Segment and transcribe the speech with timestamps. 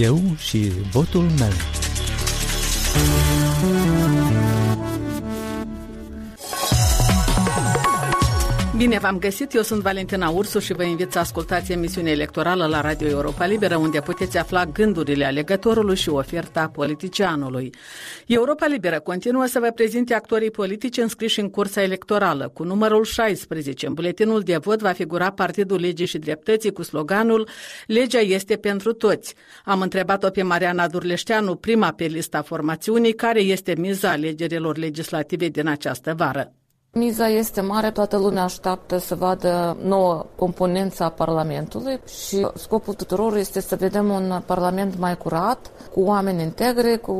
[0.00, 1.52] Eu și votul meu.
[8.80, 12.80] Bine v-am găsit, eu sunt Valentina Ursu și vă invit să ascultați emisiunea electorală la
[12.80, 17.74] Radio Europa Liberă, unde puteți afla gândurile alegătorului și oferta politicianului.
[18.26, 22.48] Europa Liberă continuă să vă prezinte actorii politici înscriși în cursa electorală.
[22.48, 27.48] Cu numărul 16, în buletinul de vot va figura Partidul Legii și Dreptății cu sloganul
[27.86, 29.34] Legea este pentru toți.
[29.64, 35.66] Am întrebat-o pe Mariana Durleșteanu, prima pe lista formațiunii, care este miza alegerilor legislative din
[35.66, 36.54] această vară.
[36.92, 43.36] Miza este mare, toată lumea așteaptă să vadă nouă componență a Parlamentului și scopul tuturor
[43.36, 47.12] este să vedem un Parlament mai curat, cu oameni integri, cu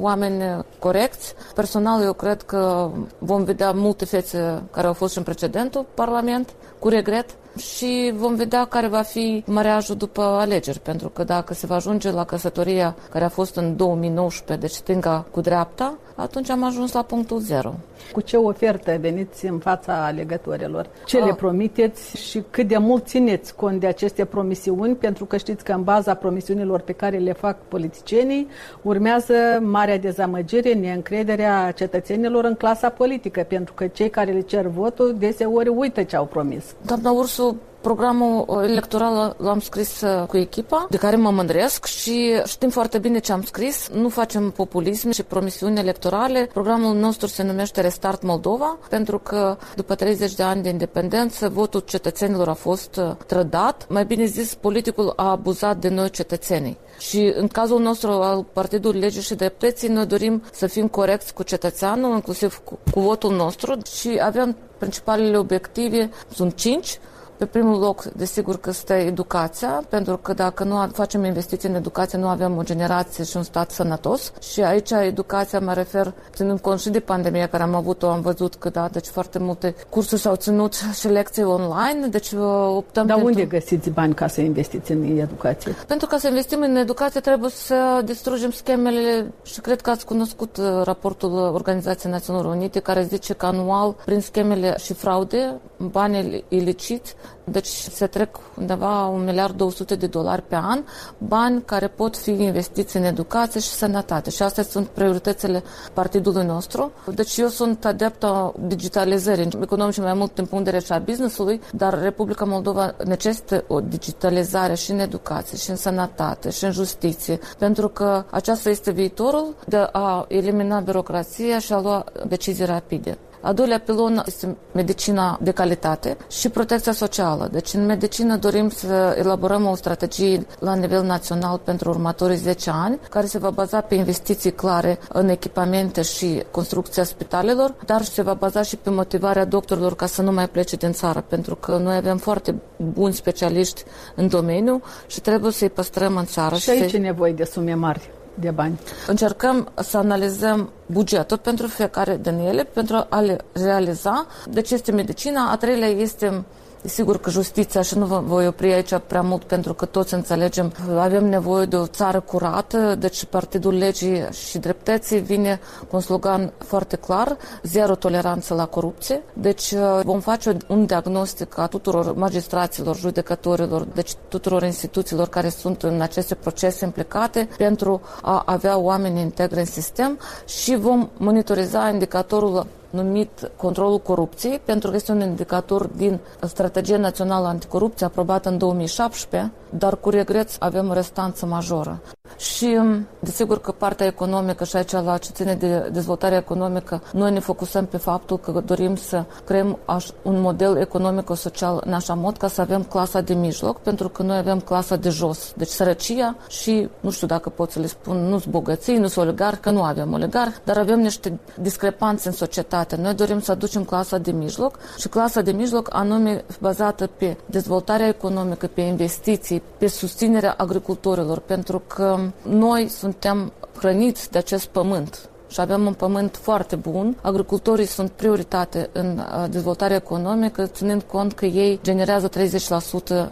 [0.00, 1.34] oameni corecți.
[1.54, 6.54] Personal, eu cred că vom vedea multe fețe care au fost și în precedentul Parlament,
[6.78, 11.66] cu regret, și vom vedea care va fi mariajul după alegeri, pentru că dacă se
[11.66, 16.64] va ajunge la căsătoria care a fost în 2019, deci stânga cu dreapta, atunci am
[16.64, 17.74] ajuns la punctul zero.
[18.12, 20.86] Cu ce ofertă veniți în fața alegătorilor?
[21.06, 21.24] Ce A.
[21.24, 24.94] le promiteți și cât de mult țineți cont de aceste promisiuni?
[24.94, 28.48] Pentru că știți că în baza promisiunilor pe care le fac politicienii
[28.82, 35.14] urmează marea dezamăgire, neîncrederea cetățenilor în clasa politică, pentru că cei care le cer votul
[35.18, 36.64] deseori uită ce au promis.
[36.86, 37.43] Doamna Ursu,
[37.84, 43.18] Programul electoral l-am scris uh, cu echipa, de care mă mândresc și știm foarte bine
[43.18, 43.88] ce am scris.
[43.92, 46.48] Nu facem populism și promisiuni electorale.
[46.52, 51.80] Programul nostru se numește Restart Moldova, pentru că după 30 de ani de independență, votul
[51.80, 53.86] cetățenilor a fost uh, trădat.
[53.88, 56.78] Mai bine zis, politicul a abuzat de noi cetățenii.
[56.98, 61.42] Și în cazul nostru al Partidului Legii și Dreptății, noi dorim să fim corecți cu
[61.42, 66.98] cetățeanul, inclusiv cu, cu votul nostru și avem principalele obiective, sunt cinci,
[67.36, 72.18] pe primul loc, desigur că stă educația, pentru că dacă nu facem investiții în educație,
[72.18, 74.32] nu avem o generație și un stat sănătos.
[74.52, 78.54] Și aici educația mă refer, ținând cont și de pandemie care am avut-o, am văzut
[78.54, 82.40] că da, deci foarte multe cursuri s-au ținut și lecții online, deci uh,
[82.76, 83.32] optăm Dar pentru...
[83.32, 85.72] unde găsiți bani ca să investiți în educație?
[85.86, 90.56] Pentru ca să investim în educație trebuie să distrugem schemele și cred că ați cunoscut
[90.56, 97.14] uh, raportul Organizației Națiunilor Unite care zice că anual, prin schemele și fraude, banii iliciți
[97.44, 100.84] deci se trec undeva un miliard 200 de dolari pe an,
[101.18, 104.30] bani care pot fi investiți în educație și sănătate.
[104.30, 105.62] Și astea sunt prioritățile
[105.92, 106.92] partidului nostru.
[107.14, 111.60] Deci eu sunt adeptă digitalizării economice mai mult din punct de vedere și a businessului,
[111.72, 117.38] dar Republica Moldova necesită o digitalizare și în educație, și în sănătate, și în justiție,
[117.58, 123.18] pentru că aceasta este viitorul de a elimina birocrația și a lua decizii rapide.
[123.44, 127.48] A doilea pilon este medicina de calitate și protecția socială.
[127.52, 132.98] Deci în medicină dorim să elaborăm o strategie la nivel național pentru următorii 10 ani,
[133.10, 138.34] care se va baza pe investiții clare în echipamente și construcția spitalelor, dar se va
[138.34, 141.96] baza și pe motivarea doctorilor ca să nu mai plece din țară, pentru că noi
[141.96, 143.82] avem foarte buni specialiști
[144.14, 146.54] în domeniu și trebuie să-i păstrăm în țară.
[146.54, 148.80] Și aici e nevoie de sume mari de bani.
[149.06, 154.26] Încercăm să analizăm bugetul pentru fiecare din ele, pentru a le realiza.
[154.50, 156.44] Deci este medicina, a treilea este
[156.86, 160.72] Sigur că justiția, și nu vă voi opri aici prea mult pentru că toți înțelegem,
[160.96, 166.52] avem nevoie de o țară curată, deci Partidul Legii și Dreptății vine cu un slogan
[166.58, 169.22] foarte clar, zero toleranță la corupție.
[169.32, 175.82] Deci uh, vom face un diagnostic a tuturor magistraților, judecătorilor, deci tuturor instituțiilor care sunt
[175.82, 182.66] în aceste procese implicate pentru a avea oameni integri în sistem și vom monitoriza indicatorul
[182.94, 189.52] numit controlul corupției, pentru că este un indicator din Strategia Națională Anticorupție aprobată în 2017,
[189.78, 192.00] dar cu regret avem o restanță majoră.
[192.36, 192.80] Și
[193.18, 197.86] desigur că partea economică și aici la ce ține de dezvoltare economică, noi ne focusăm
[197.86, 199.78] pe faptul că dorim să creăm
[200.22, 204.36] un model economico-social în așa mod ca să avem clasa de mijloc, pentru că noi
[204.36, 208.38] avem clasa de jos, deci sărăcia și nu știu dacă pot să le spun, nu
[208.38, 212.96] sunt bogății, nu sunt oligarhi, că nu avem oligarhi, dar avem niște discrepanțe în societate.
[212.96, 218.08] Noi dorim să aducem clasa de mijloc și clasa de mijloc anume bazată pe dezvoltarea
[218.08, 225.60] economică, pe investiții, pe susținerea agricultorilor, pentru că noi suntem hrăniți de acest pământ și
[225.60, 227.16] avem un pământ foarte bun.
[227.20, 232.32] Agricultorii sunt prioritate în uh, dezvoltarea economică, ținând cont că ei generează 30%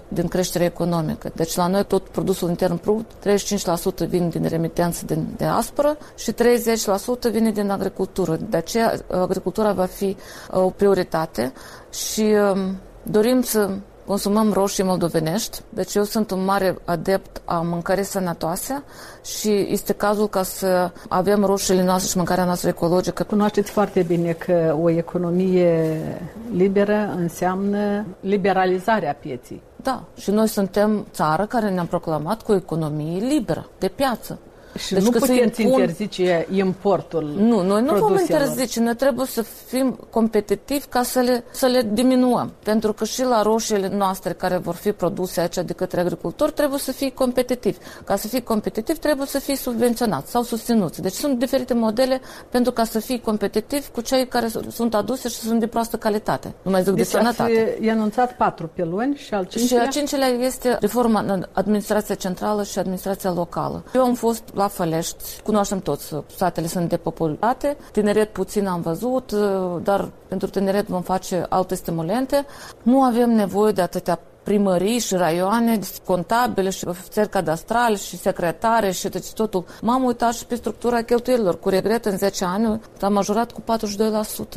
[0.09, 1.31] din creșterea economică.
[1.35, 3.11] Deci la noi tot produsul intern brut,
[4.05, 6.35] 35% vine din remitență din diaspora și 30%
[7.31, 8.37] vine din agricultură.
[8.49, 10.17] De aceea agricultura va fi
[10.51, 11.53] uh, o prioritate
[11.91, 13.71] și um, dorim să
[14.07, 18.83] consumăm roșii moldovenești, deci eu sunt un mare adept a mâncării sănătoase
[19.25, 23.23] și este cazul ca să avem roșiile noastre și mâncarea noastră ecologică.
[23.23, 26.01] Cunoașteți foarte bine că o economie
[26.53, 29.63] liberă înseamnă liberalizarea pieții.
[29.77, 34.39] Da, și noi suntem țară care ne-am proclamat cu o economie liberă, de piață.
[34.79, 35.81] Și deci nu puteți impun...
[35.81, 41.45] interzice importul Nu, noi nu vom interzice, noi trebuie să fim competitivi ca să le,
[41.51, 42.53] să le diminuăm.
[42.63, 46.79] Pentru că și la roșiile noastre care vor fi produse aici de către agricultori trebuie
[46.79, 47.79] să fii competitivi.
[48.05, 50.97] Ca să fii competitiv trebuie să fii subvenționat sau susținut.
[50.97, 52.21] Deci sunt diferite modele
[52.51, 56.55] pentru ca să fii competitiv cu cei care sunt aduse și sunt de proastă calitate.
[56.63, 57.77] Nu mai zic deci de sănătate.
[57.81, 59.81] Deci anunțat patru piloni și al cincilea?
[59.81, 63.85] Și al cincilea este reforma în administrația centrală și administrația locală.
[63.95, 65.41] Eu am fost la Fălești.
[65.45, 69.33] Cunoaștem toți, satele sunt depopulate, tineret puțin am văzut,
[69.83, 72.47] dar pentru tineret vom face alte stimulente.
[72.83, 79.09] Nu avem nevoie de atâtea primării și raioane, contabile și ofițeri cadastrali și secretare și
[79.09, 79.65] deci totul.
[79.83, 81.59] M-am uitat și pe structura cheltuielilor.
[81.59, 83.63] Cu regret, în 10 ani am majorat cu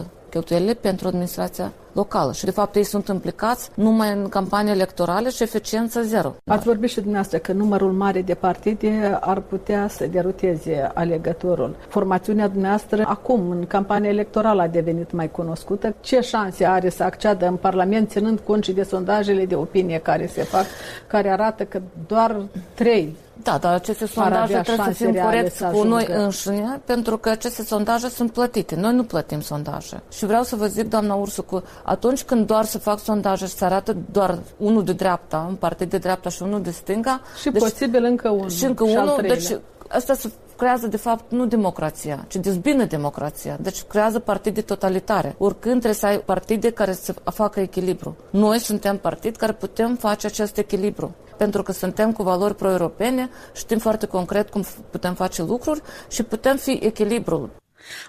[0.02, 0.06] 42%
[0.36, 2.32] cheltuielile pentru administrația locală.
[2.34, 6.36] Și, de fapt, ei sunt implicați numai în campanii electorale și eficiență zero.
[6.46, 11.76] Ați vorbit și dumneavoastră că numărul mare de partide ar putea să deruteze alegătorul.
[11.88, 15.96] Formațiunea dumneavoastră acum, în campania electorală, a devenit mai cunoscută.
[16.02, 20.28] Ce șanse are să acceadă în Parlament, ținând cont și de sondajele de opinie care
[20.28, 20.66] se fac,
[21.08, 22.42] care arată că doar
[22.74, 27.64] trei da, dar aceste sondaje trebuie să fim corecți cu noi înșine, pentru că aceste
[27.64, 28.76] sondaje sunt plătite.
[28.76, 30.02] Noi nu plătim sondaje.
[30.12, 33.54] Și vreau să vă zic, doamna Ursu, că atunci când doar să fac sondaje și
[33.54, 37.22] să arată doar unul de dreapta, un partid de dreapta și unul de stânga...
[37.42, 38.50] Și deci, posibil încă unul.
[38.50, 43.58] Și încă și unul, deci asta se creează de fapt nu democrația, ci dezbină democrația.
[43.62, 45.36] Deci creează partide totalitare.
[45.38, 48.16] Oricând trebuie să ai partide care să facă echilibru.
[48.30, 53.78] Noi suntem partid care putem face acest echilibru pentru că suntem cu valori pro-europene, știm
[53.78, 57.50] foarte concret cum putem face lucruri și putem fi echilibrul.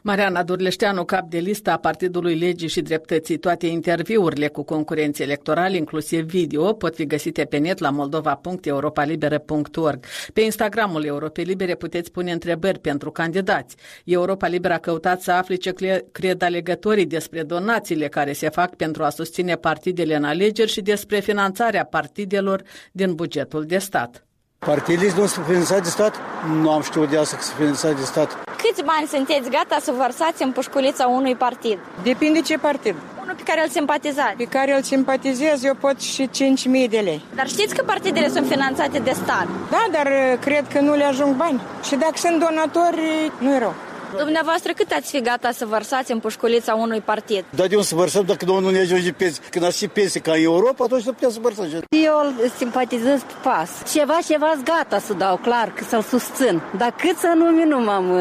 [0.02, 5.76] Mariana Durleșteanu, cap de listă a Partidului Legii și Dreptății, toate interviurile cu concurenți electorali,
[5.76, 10.04] inclusiv video, pot fi găsite pe net la moldova.europalibere.org.
[10.32, 13.76] Pe Instagramul Europei Libere puteți pune întrebări pentru candidați.
[14.04, 15.72] Europa Liberă a căutat să afle ce
[16.12, 21.20] cred alegătorii despre donațiile care se fac pentru a susține partidele în alegeri și despre
[21.20, 22.62] finanțarea partidelor
[22.92, 24.26] din bugetul de stat.
[24.58, 26.14] Partidele nu sunt finanțate de stat?
[26.48, 28.55] Nu am știut de asta că sunt finanțate de stat.
[28.68, 31.78] Câți bani sunteți gata să vărsați în pușculița unui partid?
[32.02, 32.94] Depinde ce partid.
[33.22, 34.36] Unul pe care îl simpatizați.
[34.36, 37.20] Pe care îl simpatizez, eu pot și 5.000 de lei.
[37.34, 39.46] Dar știți că partidele sunt finanțate de stat?
[39.70, 41.60] Da, dar uh, cred că nu le ajung bani.
[41.82, 43.74] Și dacă sunt donatori, nu e rău.
[44.16, 47.44] Dumneavoastră cât ați fi gata să vărsați în pușculița unui partid?
[47.50, 49.42] Da, de unde să vărsăm dacă domnul nu ne ajunge pensie?
[49.50, 51.64] Când aș și pensie ca în Europa, atunci nu putem să vărsăm.
[51.88, 53.70] Eu îl simpatizez pe pas.
[53.92, 56.62] Ceva, ceva gata să dau, clar, că să-l susțin.
[56.76, 58.10] Dar cât să nu nu m-am...
[58.10, 58.18] Uh,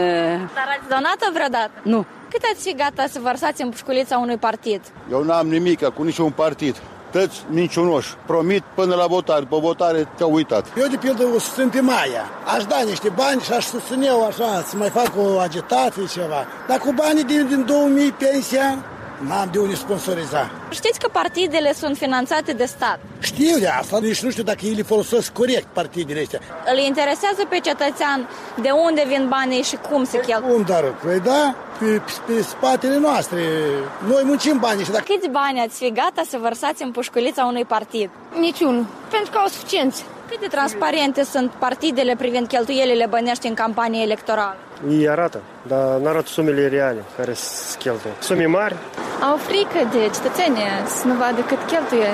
[0.54, 1.72] Dar ați donat-o vreodată?
[1.84, 2.06] Nu.
[2.32, 4.82] Cât ați fi gata să vărsați în pușculița unui partid?
[5.12, 6.76] Eu n-am nimic cu niciun partid
[7.16, 8.16] tăți mincinoși.
[8.26, 9.40] Promit până la votare.
[9.40, 10.66] După votare te-au uitat.
[10.78, 12.26] Eu, de pildă, o susțin pe Maia.
[12.56, 16.46] Aș da niște bani și aș susține eu așa, să mai fac o agitație ceva.
[16.68, 18.86] Dar cu banii din, din 2000 pensia,
[19.28, 20.52] N-am de unde sponsoriza.
[20.70, 23.00] Știți că partidele sunt finanțate de stat?
[23.20, 26.40] Știu de asta, nici nu știu dacă ei le folosesc corect partidele astea.
[26.72, 28.30] Îl interesează pe cetățean
[28.62, 30.54] de unde vin banii și cum se cheltuie?
[30.54, 33.42] Cum, dar, păi da, pe, pe spatele noastre.
[34.08, 35.04] Noi muncim banii și dacă...
[35.08, 38.10] Câți bani ați fi gata să vărsați în pușculița unui partid?
[38.40, 40.02] Niciunul, pentru că au suficiență.
[40.30, 44.58] Cât de transparente sunt partidele privind cheltuielile bănești în campanie electorală?
[44.90, 48.14] Ei arată, dar nu arată sumele reale care se cheltuie.
[48.20, 48.76] Sume mari.
[49.30, 52.14] Au frică de cetățeni să nu vadă cât cheltuie.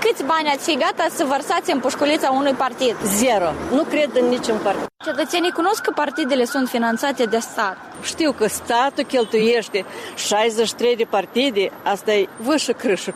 [0.00, 2.96] Câți bani ați fi gata să vărsați în pușculița unui partid?
[3.04, 3.48] Zero.
[3.70, 4.93] Nu cred în niciun partid.
[5.04, 7.76] Cetățenii cunosc că partidele sunt finanțate de stat.
[8.02, 9.84] Știu că statul cheltuiește
[10.16, 13.14] 63 de partide, asta e vâșă crâșă.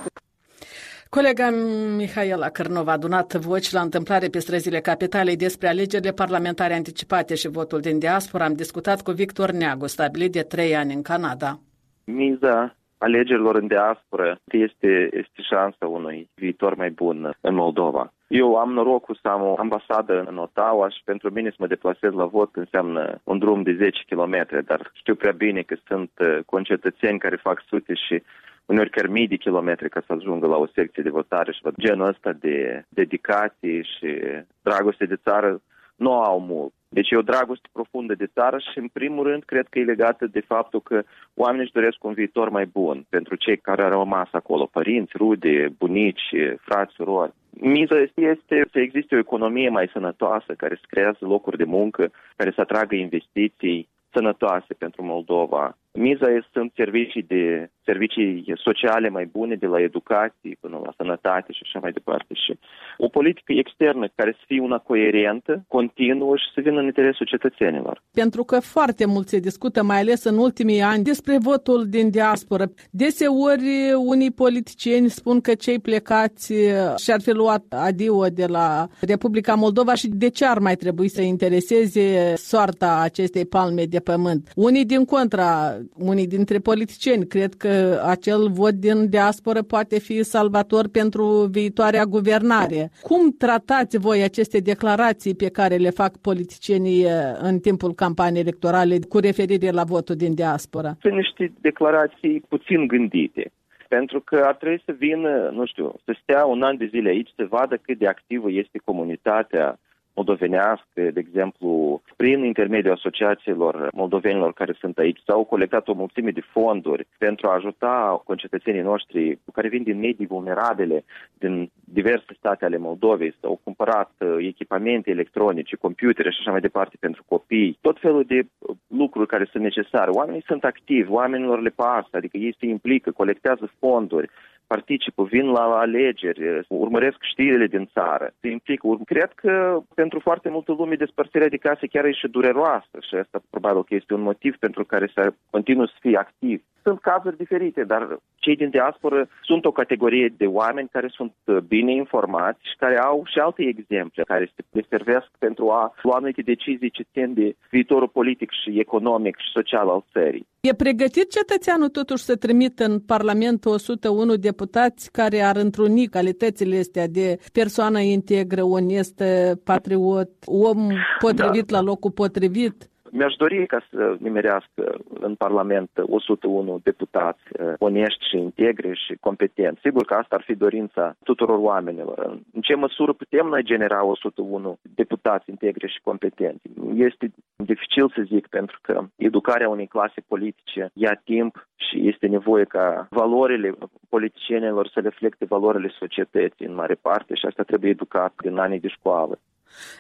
[1.09, 1.51] Colega
[1.97, 7.49] Mihaela Cărnova a adunat voci la întâmplare pe străzile capitalei despre alegerile parlamentare anticipate și
[7.49, 8.45] votul din diaspora.
[8.45, 11.61] Am discutat cu Victor Neagu, stabilit de trei ani în Canada.
[12.05, 18.13] Miza alegerilor în diaspora este, este șansa unui viitor mai bun în Moldova.
[18.29, 22.13] Eu am norocul să am o ambasadă în Ottawa și pentru mine să mă deplasez
[22.13, 26.39] la vot înseamnă un drum de 10 km, dar știu prea bine că sunt uh,
[26.47, 28.23] concetățeni care fac sute și
[28.67, 32.07] uneori chiar mii de kilometri ca să ajungă la o secție de votare și genul
[32.07, 34.21] ăsta de dedicație și
[34.63, 35.61] dragoste de țară
[35.97, 36.73] nu au mult.
[36.89, 40.27] Deci e o dragoste profundă de țară și, în primul rând, cred că e legată
[40.27, 41.03] de faptul că
[41.35, 45.69] oamenii își doresc un viitor mai bun pentru cei care au rămas acolo, părinți, rude,
[45.79, 47.33] bunici, frați, surori.
[47.51, 52.11] Miza este, este să existe o economie mai sănătoasă, care să creează locuri de muncă,
[52.37, 55.77] care să atragă investiții sănătoase pentru Moldova.
[55.93, 61.63] Miza sunt servicii de servicii sociale mai bune, de la educație până la sănătate și
[61.65, 62.35] așa mai departe.
[62.35, 62.59] Și
[62.97, 68.03] o politică externă care să fie una coerentă, continuă și să vină în interesul cetățenilor.
[68.13, 72.65] Pentru că foarte mult se discută, mai ales în ultimii ani, despre votul din diasporă.
[72.91, 76.55] Deseori unii politicieni spun că cei plecați
[77.03, 81.23] și-ar fi luat adio de la Republica Moldova și de ce ar mai trebui să
[81.23, 84.53] intereseze soarta acestei palme de pământ.
[84.57, 90.89] Unii din contra, unii dintre politicieni cred că acel vot din diasporă poate fi salvator
[90.89, 92.91] pentru viitoarea guvernare.
[93.03, 98.99] Cum tratați voi aceste declarații pe care le fac politicienii eh, în timpul campaniei electorale
[99.09, 100.97] cu referire la votul din diaspora?
[101.01, 103.53] Sunt niște declarații puțin gândite
[103.89, 107.31] pentru că ar trebui să vină, nu știu, să stea un an de zile aici,
[107.37, 109.79] să vadă cât de activă este comunitatea
[110.19, 116.49] moldovenească, de exemplu, prin intermediul asociațiilor moldovenilor care sunt aici, s-au colectat o mulțime de
[116.53, 121.05] fonduri pentru a ajuta concetățenii noștri care vin din medii vulnerabile
[121.39, 126.97] din diverse state ale Moldovei, s-au cumpărat uh, echipamente electronice, computere și așa mai departe
[127.01, 130.11] pentru copii, tot felul de uh, lucruri care sunt necesare.
[130.11, 134.31] Oamenii sunt activi, oamenilor le pasă, adică ei se implică, colectează fonduri,
[134.75, 138.87] participă, vin la alegeri, urmăresc știrile din țară, se implică.
[139.05, 143.39] Cred că pentru foarte multă lume despărțirea de case chiar e și dureroasă și asta
[143.51, 146.63] probabil că este un motiv pentru care să continuă să fie activ.
[146.89, 151.33] Sunt cazuri diferite, dar cei din diasporă sunt o categorie de oameni care sunt
[151.69, 156.43] bine informați și care au și alte exemple care se servesc pentru a lua anumite
[156.43, 160.47] decizii ce țin de viitorul politic și economic și social al țării.
[160.61, 167.07] E pregătit cetățeanul totuși să trimită în Parlament 101 deputați care ar întruni calitățile astea
[167.07, 169.25] de persoană integră, onestă,
[169.65, 171.77] patriot, om potrivit da.
[171.77, 172.89] la locul potrivit?
[173.11, 179.81] Mi-aș dori ca să nimerească în Parlament 101 deputați eh, onești și integri și competenți.
[179.81, 182.41] Sigur că asta ar fi dorința tuturor oamenilor.
[182.53, 186.63] În ce măsură putem noi genera 101 deputați integri și competenți?
[186.95, 192.65] Este dificil să zic pentru că educarea unei clase politice ia timp și este nevoie
[192.65, 193.75] ca valorile
[194.09, 198.89] politicienilor să reflecte valorile societății în mare parte și asta trebuie educat din anii de
[198.89, 199.39] școală.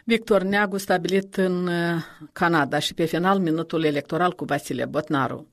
[0.04, 1.72] Victor Neagu stabilit în uh,
[2.32, 5.46] Canada și pe final minutul electoral cu Vasile Botnaru.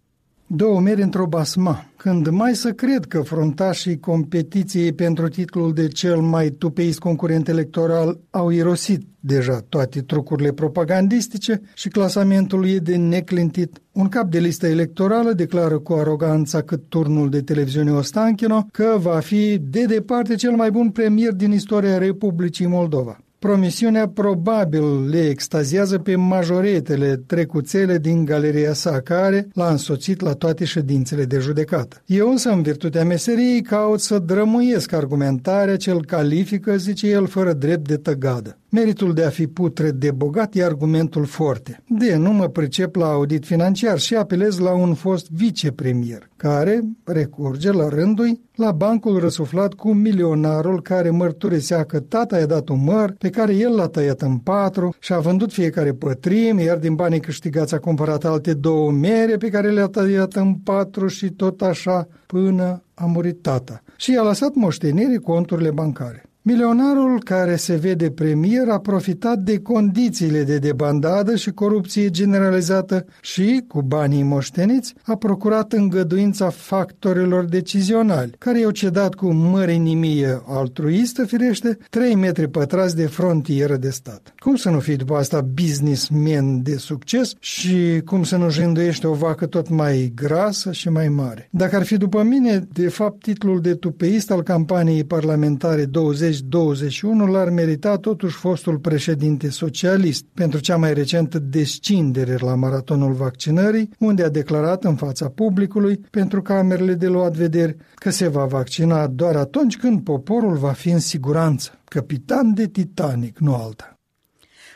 [0.47, 1.85] Două meri într-o basma.
[1.97, 8.19] Când mai să cred că frontașii competiției pentru titlul de cel mai tupeist concurent electoral
[8.29, 13.81] au irosit deja toate trucurile propagandistice și clasamentul e de neclintit.
[13.91, 19.19] Un cap de listă electorală declară cu aroganța cât turnul de televiziune Ostanchino că va
[19.19, 23.19] fi de departe cel mai bun premier din istoria Republicii Moldova.
[23.45, 30.65] Promisiunea probabil le extaziază pe majoretele trecuțele din galeria sa, care l-a însoțit la toate
[30.65, 32.01] ședințele de judecată.
[32.05, 37.53] Eu însă, în virtutea meseriei, caut să drămuiesc argumentarea ce îl califică, zice el, fără
[37.53, 38.57] drept de tăgadă.
[38.75, 41.83] Meritul de a fi putre de bogat e argumentul forte.
[41.87, 47.71] De nu mă pricep la audit financiar și apelez la un fost vicepremier, care recurge
[47.71, 53.15] la rândul la bancul răsuflat cu milionarul care mărturisea că tata i-a dat un măr
[53.17, 57.19] pe care el l-a tăiat în patru și a vândut fiecare pătrime, iar din banii
[57.19, 62.07] câștigați a cumpărat alte două mere pe care le-a tăiat în patru și tot așa
[62.25, 63.83] până a murit tata.
[63.97, 66.24] Și i-a lăsat moștenirii conturile bancare.
[66.47, 73.63] Milionarul care se vede premier a profitat de condițiile de debandadă și corupție generalizată și,
[73.67, 81.77] cu banii moșteniți, a procurat îngăduința factorilor decizionali, care i-au cedat cu mărinimie altruistă, firește,
[81.89, 84.33] 3 metri pătrați de frontieră de stat.
[84.37, 89.13] Cum să nu fii după asta businessman de succes și cum să nu jânduiești o
[89.13, 91.47] vacă tot mai grasă și mai mare?
[91.51, 97.25] Dacă ar fi după mine, de fapt, titlul de tupeist al campaniei parlamentare 20 2021
[97.25, 104.23] l-ar merita totuși fostul președinte socialist pentru cea mai recentă descindere la maratonul vaccinării, unde
[104.23, 109.35] a declarat în fața publicului pentru camerele de luat vederi că se va vaccina doar
[109.35, 111.79] atunci când poporul va fi în siguranță.
[111.85, 113.94] Capitan de Titanic, nu alta.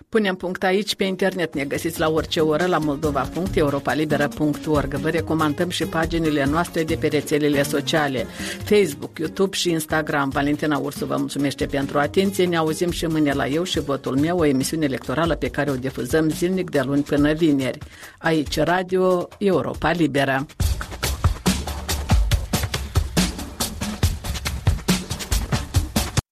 [0.09, 4.93] Punem punct aici, pe internet ne găsiți la orice oră la moldova.europalibera.org.
[4.93, 8.25] Vă recomandăm și paginile noastre de pe rețelele sociale,
[8.63, 10.29] Facebook, YouTube și Instagram.
[10.29, 12.45] Valentina Ursu vă mulțumește pentru atenție.
[12.45, 15.75] Ne auzim și mâine la Eu și Votul meu, o emisiune electorală pe care o
[15.75, 17.77] difuzăm zilnic de luni până vineri.
[18.17, 20.45] Aici, Radio Europa Liberă.